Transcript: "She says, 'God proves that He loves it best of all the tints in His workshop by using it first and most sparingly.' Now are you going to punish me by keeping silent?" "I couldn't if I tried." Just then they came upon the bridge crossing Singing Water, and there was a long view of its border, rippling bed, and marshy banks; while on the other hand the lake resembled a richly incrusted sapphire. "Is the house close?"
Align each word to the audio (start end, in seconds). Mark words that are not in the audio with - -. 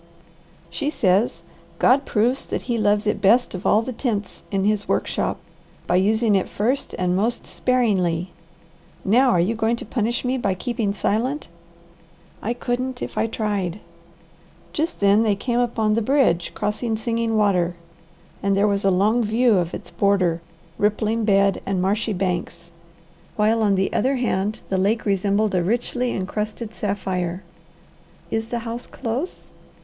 "She 0.71 0.89
says, 0.89 1.43
'God 1.77 2.05
proves 2.07 2.43
that 2.45 2.63
He 2.63 2.79
loves 2.79 3.05
it 3.05 3.21
best 3.21 3.53
of 3.53 3.67
all 3.67 3.83
the 3.83 3.93
tints 3.93 4.41
in 4.49 4.65
His 4.65 4.87
workshop 4.87 5.37
by 5.85 5.97
using 5.97 6.33
it 6.33 6.49
first 6.49 6.95
and 6.97 7.15
most 7.15 7.45
sparingly.' 7.45 8.31
Now 9.05 9.29
are 9.29 9.39
you 9.39 9.53
going 9.53 9.75
to 9.75 9.85
punish 9.85 10.25
me 10.25 10.39
by 10.39 10.55
keeping 10.55 10.91
silent?" 10.91 11.49
"I 12.41 12.55
couldn't 12.55 13.03
if 13.03 13.15
I 13.15 13.27
tried." 13.27 13.79
Just 14.73 15.01
then 15.01 15.21
they 15.21 15.35
came 15.35 15.59
upon 15.59 15.93
the 15.93 16.01
bridge 16.01 16.51
crossing 16.55 16.97
Singing 16.97 17.37
Water, 17.37 17.75
and 18.41 18.57
there 18.57 18.67
was 18.67 18.83
a 18.83 18.89
long 18.89 19.23
view 19.23 19.59
of 19.59 19.71
its 19.71 19.91
border, 19.91 20.41
rippling 20.79 21.25
bed, 21.25 21.61
and 21.63 21.79
marshy 21.79 22.13
banks; 22.13 22.71
while 23.35 23.61
on 23.61 23.75
the 23.75 23.93
other 23.93 24.15
hand 24.15 24.61
the 24.69 24.79
lake 24.79 25.05
resembled 25.05 25.53
a 25.53 25.61
richly 25.61 26.09
incrusted 26.11 26.73
sapphire. 26.73 27.43
"Is 28.31 28.47
the 28.47 28.59
house 28.65 28.87
close?" 28.87 29.51